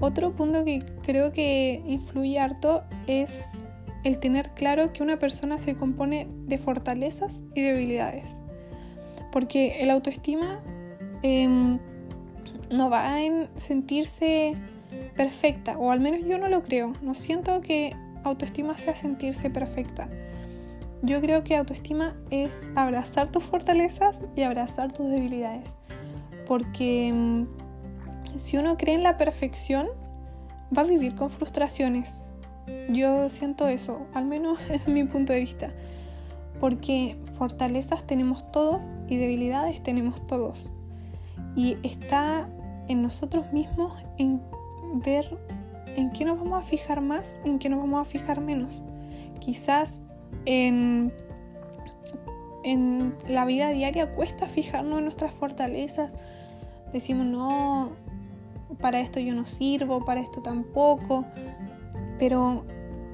Otro 0.00 0.32
punto 0.32 0.64
que 0.64 0.84
creo 1.02 1.32
que 1.32 1.82
influye 1.86 2.38
harto 2.38 2.82
es 3.06 3.44
el 4.04 4.20
tener 4.20 4.50
claro 4.50 4.92
que 4.92 5.02
una 5.02 5.18
persona 5.18 5.58
se 5.58 5.74
compone 5.74 6.28
de 6.46 6.58
fortalezas 6.58 7.42
y 7.54 7.62
debilidades. 7.62 8.38
Porque 9.32 9.82
el 9.82 9.90
autoestima 9.90 10.60
em, 11.22 11.78
no 12.70 12.90
va 12.90 13.20
en 13.20 13.48
sentirse 13.56 14.54
perfecta, 15.16 15.76
o 15.78 15.90
al 15.90 16.00
menos 16.00 16.20
yo 16.26 16.38
no 16.38 16.48
lo 16.48 16.62
creo. 16.62 16.92
No 17.02 17.14
siento 17.14 17.60
que 17.60 17.94
autoestima 18.22 18.76
sea 18.76 18.94
sentirse 18.94 19.50
perfecta. 19.50 20.08
Yo 21.02 21.20
creo 21.20 21.44
que 21.44 21.56
autoestima 21.56 22.16
es 22.30 22.56
abrazar 22.76 23.30
tus 23.30 23.44
fortalezas 23.44 24.18
y 24.36 24.42
abrazar 24.42 24.92
tus 24.92 25.08
debilidades. 25.08 25.76
Porque 26.46 27.08
em, 27.08 27.46
si 28.36 28.56
uno 28.56 28.76
cree 28.76 28.94
en 28.94 29.02
la 29.02 29.16
perfección, 29.16 29.88
va 30.76 30.82
a 30.82 30.84
vivir 30.84 31.14
con 31.14 31.30
frustraciones. 31.30 32.24
Yo 32.90 33.28
siento 33.28 33.68
eso, 33.68 34.06
al 34.14 34.26
menos 34.26 34.58
es 34.70 34.88
mi 34.88 35.04
punto 35.04 35.32
de 35.32 35.40
vista. 35.40 35.72
Porque 36.60 37.16
fortalezas 37.34 38.04
tenemos 38.06 38.50
todos 38.50 38.80
y 39.08 39.16
debilidades 39.16 39.82
tenemos 39.82 40.26
todos. 40.26 40.72
Y 41.54 41.76
está 41.82 42.48
en 42.88 43.02
nosotros 43.02 43.52
mismos 43.52 43.94
en 44.18 44.40
ver 45.04 45.38
en 45.96 46.10
qué 46.10 46.24
nos 46.24 46.38
vamos 46.38 46.58
a 46.58 46.62
fijar 46.62 47.00
más, 47.00 47.40
en 47.44 47.58
qué 47.58 47.68
nos 47.68 47.80
vamos 47.80 48.00
a 48.00 48.04
fijar 48.04 48.40
menos. 48.40 48.82
Quizás 49.40 50.04
en, 50.44 51.12
en 52.64 53.14
la 53.28 53.44
vida 53.44 53.70
diaria 53.70 54.14
cuesta 54.14 54.46
fijarnos 54.46 54.98
en 54.98 55.04
nuestras 55.04 55.32
fortalezas. 55.32 56.14
Decimos, 56.92 57.26
no, 57.26 57.90
para 58.80 59.00
esto 59.00 59.20
yo 59.20 59.34
no 59.34 59.46
sirvo, 59.46 60.04
para 60.04 60.20
esto 60.20 60.40
tampoco. 60.40 61.24
Pero 62.18 62.64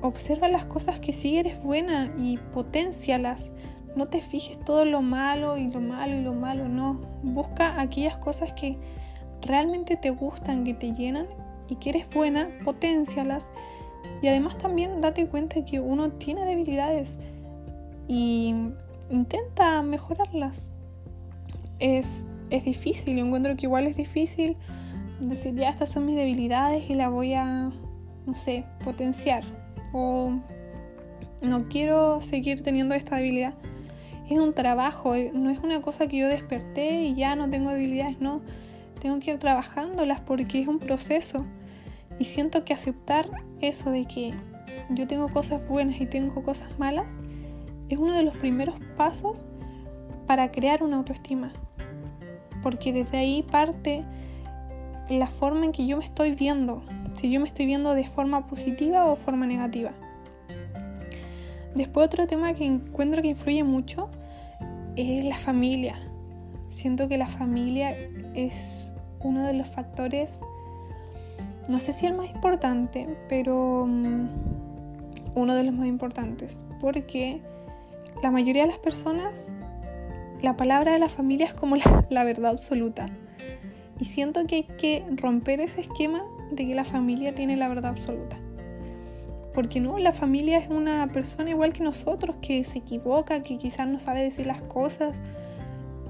observa 0.00 0.48
las 0.48 0.66
cosas 0.66 1.00
que 1.00 1.12
sí 1.12 1.38
eres 1.38 1.62
buena 1.62 2.12
y 2.18 2.38
potencialas. 2.38 3.50
No 3.96 4.08
te 4.08 4.20
fijes 4.20 4.58
todo 4.64 4.84
lo 4.84 5.02
malo 5.02 5.56
y 5.56 5.70
lo 5.70 5.80
malo 5.80 6.16
y 6.16 6.22
lo 6.22 6.34
malo, 6.34 6.68
no. 6.68 7.00
Busca 7.22 7.80
aquellas 7.80 8.18
cosas 8.18 8.52
que 8.52 8.76
realmente 9.42 9.96
te 9.96 10.10
gustan, 10.10 10.64
que 10.64 10.74
te 10.74 10.92
llenan 10.92 11.26
y 11.68 11.76
que 11.76 11.90
eres 11.90 12.08
buena, 12.10 12.48
potencialas. 12.64 13.50
Y 14.20 14.28
además 14.28 14.58
también 14.58 15.00
date 15.00 15.26
cuenta 15.26 15.64
que 15.64 15.80
uno 15.80 16.12
tiene 16.12 16.44
debilidades 16.44 17.18
y 18.08 18.54
intenta 19.10 19.82
mejorarlas. 19.82 20.72
Es, 21.78 22.24
es 22.50 22.64
difícil, 22.64 23.16
yo 23.16 23.24
encuentro 23.24 23.56
que 23.56 23.66
igual 23.66 23.86
es 23.86 23.96
difícil 23.96 24.56
decir, 25.20 25.54
ya 25.54 25.68
estas 25.68 25.90
son 25.90 26.06
mis 26.06 26.16
debilidades 26.16 26.88
y 26.88 26.94
las 26.94 27.10
voy 27.10 27.34
a, 27.34 27.70
no 28.26 28.34
sé, 28.34 28.64
potenciar. 28.84 29.44
O 29.92 30.32
no 31.42 31.68
quiero 31.68 32.20
seguir 32.20 32.62
teniendo 32.62 32.94
esta 32.94 33.16
debilidad. 33.16 33.54
Es 34.28 34.38
un 34.38 34.54
trabajo, 34.54 35.14
eh, 35.14 35.30
no 35.34 35.50
es 35.50 35.58
una 35.58 35.82
cosa 35.82 36.06
que 36.06 36.18
yo 36.18 36.28
desperté 36.28 37.02
y 37.02 37.14
ya 37.14 37.36
no 37.36 37.48
tengo 37.50 37.70
debilidades, 37.70 38.20
no. 38.20 38.40
Tengo 39.00 39.18
que 39.18 39.32
ir 39.32 39.38
trabajándolas 39.38 40.20
porque 40.20 40.60
es 40.60 40.68
un 40.68 40.78
proceso. 40.78 41.44
Y 42.18 42.24
siento 42.24 42.64
que 42.64 42.72
aceptar 42.72 43.28
eso 43.60 43.90
de 43.90 44.06
que 44.06 44.32
yo 44.90 45.06
tengo 45.06 45.28
cosas 45.28 45.68
buenas 45.68 46.00
y 46.00 46.06
tengo 46.06 46.42
cosas 46.42 46.78
malas 46.78 47.16
es 47.88 47.98
uno 47.98 48.14
de 48.14 48.22
los 48.22 48.36
primeros 48.36 48.76
pasos 48.96 49.46
para 50.26 50.50
crear 50.50 50.82
una 50.82 50.96
autoestima. 50.96 51.52
Porque 52.62 52.92
desde 52.92 53.18
ahí 53.18 53.42
parte 53.42 54.04
la 55.08 55.26
forma 55.26 55.64
en 55.64 55.72
que 55.72 55.86
yo 55.86 55.96
me 55.96 56.04
estoy 56.04 56.34
viendo. 56.34 56.82
Si 57.14 57.30
yo 57.30 57.40
me 57.40 57.46
estoy 57.46 57.66
viendo 57.66 57.94
de 57.94 58.06
forma 58.06 58.46
positiva 58.46 59.04
o 59.06 59.16
forma 59.16 59.46
negativa. 59.46 59.92
Después 61.74 62.06
otro 62.06 62.26
tema 62.26 62.54
que 62.54 62.64
encuentro 62.64 63.20
que 63.20 63.28
influye 63.28 63.64
mucho 63.64 64.08
es 64.96 65.24
la 65.24 65.36
familia. 65.36 65.96
Siento 66.68 67.08
que 67.08 67.18
la 67.18 67.26
familia 67.26 67.96
es 68.34 68.92
uno 69.20 69.46
de 69.46 69.54
los 69.54 69.68
factores, 69.68 70.38
no 71.68 71.80
sé 71.80 71.92
si 71.92 72.06
el 72.06 72.14
más 72.14 72.30
importante, 72.30 73.08
pero 73.28 73.86
mm, 73.86 74.28
uno 75.34 75.54
de 75.54 75.64
los 75.64 75.74
más 75.74 75.86
importantes. 75.86 76.64
Porque 76.80 77.40
la 78.22 78.30
mayoría 78.30 78.62
de 78.62 78.68
las 78.68 78.78
personas, 78.78 79.48
la 80.42 80.56
palabra 80.56 80.92
de 80.92 80.98
la 80.98 81.08
familia 81.08 81.46
es 81.46 81.54
como 81.54 81.76
la, 81.76 82.06
la 82.10 82.24
verdad 82.24 82.52
absoluta. 82.52 83.06
Y 83.98 84.06
siento 84.06 84.46
que 84.46 84.56
hay 84.56 84.62
que 84.78 85.04
romper 85.16 85.60
ese 85.60 85.82
esquema 85.82 86.22
de 86.50 86.66
que 86.66 86.74
la 86.74 86.84
familia 86.84 87.34
tiene 87.34 87.56
la 87.56 87.68
verdad 87.68 87.90
absoluta 87.90 88.38
porque 89.54 89.80
no, 89.80 89.98
la 89.98 90.12
familia 90.12 90.58
es 90.58 90.68
una 90.68 91.06
persona 91.12 91.50
igual 91.50 91.72
que 91.72 91.84
nosotros, 91.84 92.36
que 92.42 92.64
se 92.64 92.78
equivoca, 92.78 93.42
que 93.44 93.56
quizás 93.56 93.86
no 93.86 94.00
sabe 94.00 94.22
decir 94.22 94.46
las 94.46 94.60
cosas, 94.60 95.20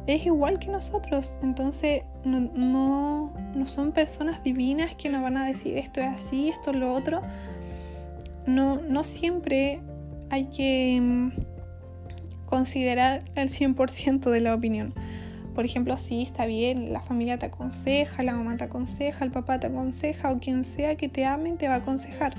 es 0.07 0.25
igual 0.25 0.59
que 0.59 0.69
nosotros, 0.69 1.35
entonces 1.43 2.03
no, 2.25 2.41
no, 2.41 3.33
no 3.55 3.67
son 3.67 3.93
personas 3.93 4.43
divinas 4.43 4.95
que 4.95 5.11
nos 5.11 5.23
van 5.23 5.37
a 5.37 5.47
decir 5.47 5.77
esto 5.77 6.01
es 6.01 6.09
así, 6.09 6.49
esto 6.49 6.71
es 6.71 6.77
lo 6.77 6.95
otro. 6.95 7.21
No, 8.47 8.77
no 8.77 9.05
siempre 9.05 9.81
hay 10.31 10.47
que 10.47 10.99
mm, 11.01 11.33
considerar 12.47 13.25
el 13.35 13.49
100% 13.49 14.31
de 14.31 14.41
la 14.41 14.55
opinión. 14.55 14.95
Por 15.55 15.65
ejemplo, 15.65 15.97
sí, 15.97 16.23
está 16.23 16.47
bien, 16.47 16.93
la 16.93 17.01
familia 17.01 17.39
te 17.39 17.47
aconseja, 17.47 18.23
la 18.23 18.35
mamá 18.35 18.57
te 18.57 18.65
aconseja, 18.65 19.25
el 19.25 19.31
papá 19.31 19.61
te 19.61 19.69
aconseja 19.69 20.33
o 20.33 20.41
quien 20.41 20.65
sea 20.65 20.97
que 20.97 21.09
te 21.09 21.25
ame 21.25 21.53
te 21.53 21.69
va 21.69 21.75
a 21.75 21.79
aconsejar. 21.79 22.35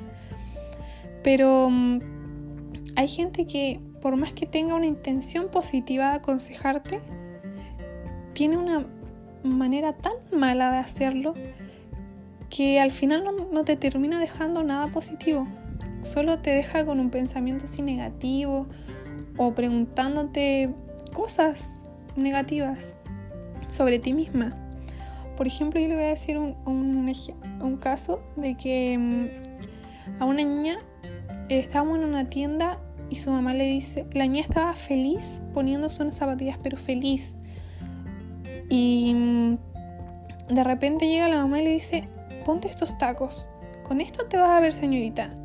Pero 1.24 1.70
mm, 1.70 2.00
hay 2.98 3.08
gente 3.08 3.48
que 3.48 3.80
por 4.02 4.18
más 4.18 4.34
que 4.34 4.46
tenga 4.46 4.76
una 4.76 4.86
intención 4.86 5.48
positiva 5.50 6.10
de 6.12 6.18
aconsejarte, 6.18 7.00
tiene 8.34 8.58
una 8.58 8.86
manera 9.44 9.94
tan 9.94 10.14
mala 10.32 10.72
de 10.72 10.78
hacerlo 10.78 11.34
que 12.50 12.80
al 12.80 12.92
final 12.92 13.24
no, 13.52 13.64
te 13.64 13.78
termina 13.78 14.20
dejando 14.20 14.62
nada 14.62 14.88
positivo. 14.88 15.48
Solo 16.04 16.40
te 16.40 16.52
deja 16.52 16.86
con 16.86 17.00
un 17.00 17.10
pensamiento 17.10 17.66
así 17.66 17.82
negativo 17.82 18.68
o 19.38 19.54
preguntándote 19.56 20.70
cosas 21.14 21.82
negativas 22.16 22.96
sobre 23.76 24.00
ti 24.00 24.14
misma. 24.14 24.56
Por 25.38 25.48
ejemplo, 25.48 25.80
yo 25.80 25.88
le 25.90 25.96
voy 25.96 26.06
a 26.06 26.10
decir 26.10 26.38
un, 26.38 27.78
caso 27.82 28.22
de 28.38 28.56
que 28.56 28.98
mm, 28.98 30.22
a 30.22 30.26
una 30.26 30.44
niña 30.44 30.78
estábamos 31.50 31.98
en 31.98 32.06
una 32.06 32.30
tienda 32.30 32.80
y 33.10 33.18
su 33.18 33.30
mamá 33.30 33.54
le 33.54 33.66
dice, 33.66 34.06
la 34.14 34.26
niña 34.26 34.42
estaba 34.42 34.74
feliz 34.76 35.42
poniéndose 35.54 36.02
unas 36.02 36.16
zapatillas, 36.16 36.58
pero 36.64 36.78
feliz. 36.78 37.36
Y 38.70 39.14
mm, 39.14 39.58
de 40.54 40.64
repente 40.64 41.08
llega 41.08 41.28
la 41.28 41.38
mamá 41.38 41.62
y 41.62 41.66
le 41.66 41.72
dice, 41.72 42.08
ponte 42.46 42.68
estos 42.70 42.98
tacos, 42.98 43.48
con 43.84 44.02
esto 44.02 44.26
te 44.26 44.38
vas 44.38 44.52
a 44.52 44.60
ver 44.60 44.74
señorita. 44.74 45.36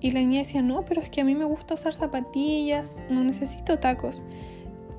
Y 0.00 0.10
la 0.10 0.20
niña 0.20 0.40
decía, 0.40 0.62
no, 0.62 0.84
pero 0.84 1.00
es 1.00 1.10
que 1.10 1.20
a 1.20 1.24
mí 1.24 1.34
me 1.34 1.44
gusta 1.44 1.74
usar 1.74 1.92
zapatillas, 1.92 2.96
no 3.08 3.24
necesito 3.24 3.78
tacos. 3.78 4.22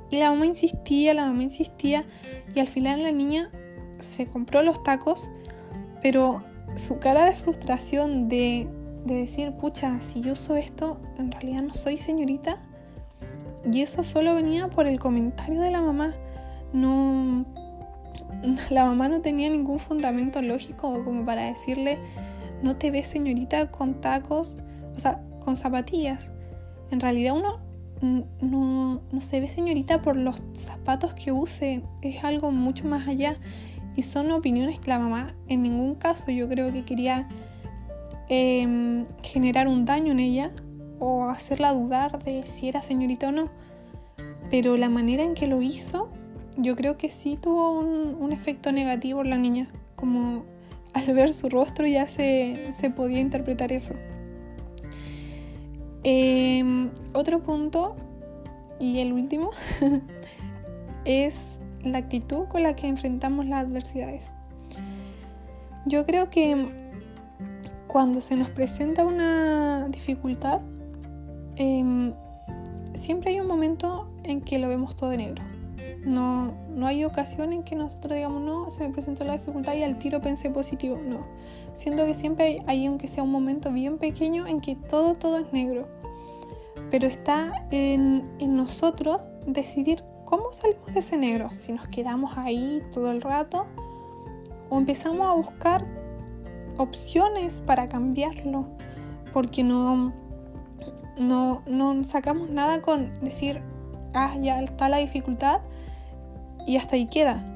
Y 0.10 0.18
la 0.18 0.32
mamá 0.32 0.46
insistía, 0.46 1.14
la 1.14 1.26
mamá 1.26 1.44
insistía, 1.44 2.06
y 2.54 2.60
al 2.60 2.68
final 2.68 3.04
la 3.04 3.12
niña 3.12 3.52
se 4.00 4.28
compró 4.28 4.62
los 4.62 4.84
tacos, 4.84 5.30
pero 6.02 6.44
su 6.76 7.00
cara 7.00 7.26
de 7.26 7.36
frustración, 7.36 8.28
de 8.28 8.68
de 9.06 9.16
decir, 9.16 9.52
pucha, 9.54 10.02
si 10.02 10.22
yo 10.22 10.34
uso 10.34 10.56
esto, 10.56 10.98
en 11.18 11.32
realidad 11.32 11.62
no 11.62 11.74
soy 11.74 11.98
señorita. 11.98 12.58
Y 13.72 13.82
eso 13.82 14.04
solo 14.04 14.36
venía 14.36 14.68
por 14.68 14.88
el 14.88 15.00
comentario 15.00 15.62
de 15.62 15.72
la 15.72 15.82
mamá. 15.82 16.14
No. 16.74 17.46
La 18.70 18.86
mamá 18.86 19.08
no 19.08 19.22
tenía 19.22 19.50
ningún 19.50 19.80
fundamento 19.80 20.42
lógico 20.42 21.04
como 21.04 21.26
para 21.26 21.46
decirle, 21.46 22.00
no 22.62 22.76
te 22.76 22.92
ves 22.92 23.08
señorita 23.08 23.72
con 23.72 24.02
tacos, 24.02 24.58
o 24.96 25.00
sea, 25.00 25.24
con 25.44 25.56
zapatillas. 25.56 26.32
En 26.92 27.00
realidad 27.00 27.36
uno 27.36 27.60
no, 28.42 29.02
se 29.20 29.40
ve 29.40 29.48
señorita 29.48 30.02
por 30.02 30.16
los 30.16 30.42
zapatos 30.54 31.14
que 31.14 31.32
use, 31.32 31.82
es 32.02 32.24
algo 32.24 32.52
mucho 32.52 32.88
más 32.88 33.08
allá. 33.08 33.38
Y 33.96 34.04
son 34.04 34.32
opiniones 34.32 34.80
que 34.80 34.90
la 34.90 35.00
mamá 35.00 35.36
en 35.48 35.62
ningún 35.62 35.96
caso 35.96 36.30
yo 36.30 36.50
creo 36.50 36.72
que 36.74 36.84
quería 36.84 37.28
Em, 38.28 39.06
generar 39.22 39.68
un 39.68 39.86
daño 39.86 40.12
en 40.12 40.20
ella 40.20 40.52
o 41.00 41.26
hacerla 41.26 41.74
dudar 41.74 42.24
de 42.24 42.44
si 42.46 42.68
era 42.68 42.82
señorita 42.82 43.30
o 43.30 43.32
no. 43.32 43.50
Pero 44.50 44.78
la 44.78 44.90
manera 44.90 45.24
en 45.24 45.36
que 45.36 45.48
lo 45.48 45.62
hizo, 45.62 46.10
yo 46.58 46.76
creo 46.76 46.98
que 46.98 47.10
sí 47.10 47.38
tuvo 47.40 47.80
un, 47.80 48.32
efecto 48.32 48.72
negativo 48.72 49.22
en 49.22 49.30
la 49.30 49.38
niña. 49.38 49.68
Como 49.96 50.44
al 50.94 51.14
ver 51.14 51.34
su 51.34 51.50
rostro 51.50 51.86
ya 51.86 52.08
se, 52.08 52.74
podía 52.96 53.20
interpretar 53.20 53.72
eso. 53.72 53.94
Em, 56.08 56.92
otro 57.14 57.42
punto, 57.42 57.96
y 58.80 59.00
el 59.00 59.12
último, 59.12 59.50
es 61.06 61.58
la 61.82 61.98
actitud 61.98 62.46
con 62.46 62.62
la 62.62 62.76
que 62.76 62.88
enfrentamos 62.88 63.48
las 63.48 63.66
adversidades. 63.66 64.32
Yo 65.88 66.06
creo 66.06 66.30
que 66.30 66.68
cuando 67.88 68.22
se 68.22 68.36
nos 68.36 68.50
presenta 68.50 69.04
una 69.04 69.88
dificultad, 69.90 70.62
em, 71.56 72.14
siempre 72.94 73.32
hay 73.32 73.40
un 73.40 73.48
momento 73.48 74.08
en 74.24 74.42
que 74.42 74.60
lo 74.60 74.70
vemos 74.70 74.96
todo 74.96 75.10
de 75.10 75.18
negro. 75.18 75.44
No, 76.06 76.54
no 76.70 76.86
hay 76.86 77.04
ocasión 77.04 77.52
en 77.52 77.64
que 77.64 77.76
nosotros 77.76 78.14
digamos, 78.14 78.44
no, 78.44 78.70
se 78.70 78.88
me 78.88 78.94
presentó 78.94 79.24
la 79.24 79.34
dificultad 79.34 79.74
y 79.74 79.82
al 79.82 79.98
tiro 79.98 80.22
pensé 80.22 80.52
positivo. 80.52 81.00
No. 81.04 81.26
Siento 81.76 82.06
que 82.06 82.16
siempre 82.16 82.64
hay, 82.66 82.86
aunque 82.88 83.08
sea 83.08 83.24
un 83.24 83.32
momento 83.32 83.72
bien 83.72 83.98
pequeño, 83.98 84.48
en 84.48 84.62
que 84.62 84.76
todo, 84.76 85.14
todo 85.14 85.38
es 85.38 85.54
negro. 85.54 85.88
Pero 86.90 87.06
está 87.06 87.68
en, 87.70 88.28
en 88.40 88.56
nosotros 88.56 89.22
decidir 89.46 90.04
cómo 90.24 90.52
salimos 90.54 90.94
de 90.94 91.00
ese 91.00 91.18
negro. 91.18 91.52
Si 91.52 91.72
nos 91.72 91.88
quedamos 91.88 92.38
ahí 92.38 92.82
todo 92.94 93.12
el 93.12 93.22
rato 93.22 93.66
o 94.70 94.78
empezamos 94.78 95.28
a 95.28 95.34
buscar 95.34 95.86
opciones 96.78 97.62
para 97.62 97.88
cambiarlo, 97.88 98.66
porque 99.34 99.64
no, 99.64 100.14
no, 101.18 101.62
no 101.68 102.04
sacamos 102.04 102.50
nada 102.50 102.82
con 102.82 103.12
decir, 103.22 103.62
ah, 104.14 104.36
ya 104.42 104.62
está 104.62 104.90
la 104.90 104.98
dificultad 104.98 105.60
y 106.66 106.78
hasta 106.78 106.96
ahí 106.96 107.08
queda. 107.08 107.55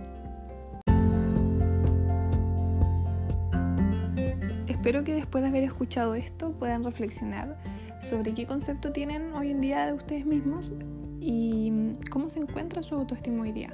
Espero 4.79 5.03
que 5.03 5.13
después 5.13 5.41
de 5.43 5.49
haber 5.49 5.65
escuchado 5.65 6.15
esto 6.15 6.53
puedan 6.53 6.85
reflexionar 6.85 7.57
sobre 8.01 8.33
qué 8.33 8.45
concepto 8.45 8.93
tienen 8.93 9.33
hoy 9.33 9.51
en 9.51 9.59
día 9.59 9.85
de 9.85 9.91
ustedes 9.91 10.25
mismos 10.25 10.71
y 11.19 11.97
cómo 12.09 12.29
se 12.29 12.39
encuentra 12.39 12.81
su 12.81 12.95
autoestima 12.95 13.41
hoy 13.43 13.51
día, 13.51 13.73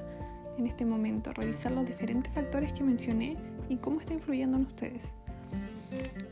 en 0.58 0.66
este 0.66 0.84
momento, 0.84 1.32
revisar 1.32 1.74
los 1.74 1.86
diferentes 1.86 2.34
factores 2.34 2.74
que 2.74 2.84
mencioné 2.84 3.38
y 3.70 3.76
cómo 3.76 4.00
está 4.00 4.16
influyendo 4.16 4.58
en 4.58 4.66
ustedes. 4.66 5.04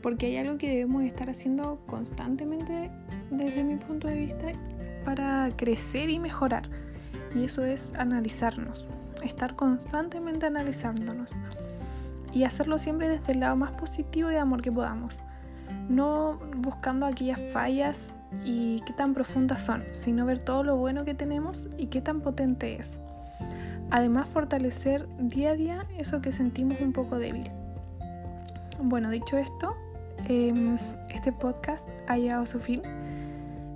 Porque 0.02 0.26
hay 0.26 0.38
algo 0.38 0.58
que 0.58 0.70
debemos 0.70 1.04
estar 1.04 1.30
haciendo 1.30 1.78
constantemente 1.86 2.90
desde 3.30 3.62
mi 3.62 3.76
punto 3.76 4.08
de 4.08 4.16
vista 4.16 4.46
para 5.04 5.52
crecer 5.54 6.10
y 6.10 6.18
mejorar. 6.18 6.68
Y 7.32 7.44
eso 7.44 7.64
es 7.64 7.92
analizarnos, 7.96 8.88
estar 9.22 9.54
constantemente 9.54 10.46
analizándonos 10.46 11.30
y 12.34 12.44
hacerlo 12.44 12.78
siempre 12.78 13.08
desde 13.08 13.32
el 13.32 13.40
lado 13.40 13.56
más 13.56 13.70
positivo 13.72 14.30
y 14.30 14.34
de 14.34 14.40
amor 14.40 14.60
que 14.60 14.72
podamos. 14.72 15.14
No 15.88 16.40
buscando 16.56 17.06
aquellas 17.06 17.40
fallas 17.52 18.10
y 18.44 18.82
qué 18.86 18.92
tan 18.92 19.14
profundas 19.14 19.62
son, 19.62 19.84
sino 19.92 20.26
ver 20.26 20.40
todo 20.40 20.64
lo 20.64 20.76
bueno 20.76 21.04
que 21.04 21.14
tenemos 21.14 21.68
y 21.78 21.86
qué 21.86 22.00
tan 22.00 22.20
potente 22.20 22.76
es. 22.76 22.98
Además, 23.90 24.28
fortalecer 24.28 25.06
día 25.18 25.50
a 25.50 25.54
día 25.54 25.82
eso 25.96 26.20
que 26.20 26.32
sentimos 26.32 26.80
un 26.80 26.92
poco 26.92 27.18
débil. 27.18 27.50
Bueno, 28.82 29.10
dicho 29.10 29.38
esto, 29.38 29.76
em, 30.26 30.76
este 31.10 31.30
podcast 31.30 31.86
ha 32.08 32.16
llegado 32.16 32.42
a 32.42 32.46
su 32.46 32.58
fin. 32.58 32.82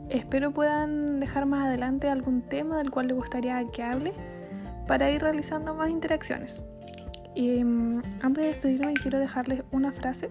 Espero 0.08 0.50
puedan 0.50 1.20
dejar 1.20 1.46
más 1.46 1.66
adelante 1.66 2.08
algún 2.08 2.42
tema 2.42 2.78
del 2.78 2.90
cual 2.90 3.08
les 3.08 3.16
gustaría 3.16 3.62
que 3.70 3.82
hable 3.82 4.12
para 4.88 5.10
ir 5.10 5.22
realizando 5.22 5.74
más 5.74 5.90
interacciones. 5.90 6.60
Em, 7.40 8.02
antes 8.20 8.42
de 8.42 8.48
despedirme 8.48 8.94
quiero 8.94 9.20
dejarles 9.20 9.62
una 9.70 9.92
frase. 9.92 10.28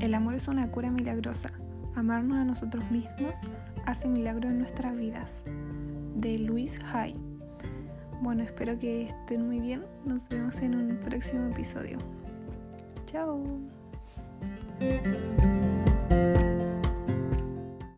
El 0.00 0.14
amor 0.14 0.34
es 0.34 0.48
una 0.48 0.66
cura 0.70 0.90
milagrosa. 0.90 1.50
Amarnos 1.94 2.38
a 2.38 2.44
nosotros 2.44 2.90
mismos 2.90 3.34
hace 3.84 4.08
milagro 4.08 4.48
en 4.48 4.60
nuestras 4.60 4.96
vidas. 4.96 5.44
De 6.16 6.38
Luis 6.38 6.78
Hay. 6.90 7.14
Bueno, 8.22 8.42
espero 8.42 8.78
que 8.78 9.10
estén 9.10 9.46
muy 9.46 9.60
bien. 9.60 9.84
Nos 10.06 10.26
vemos 10.30 10.56
en 10.56 10.74
un 10.74 10.96
próximo 11.00 11.50
episodio. 11.50 11.98
Chao. 13.04 13.44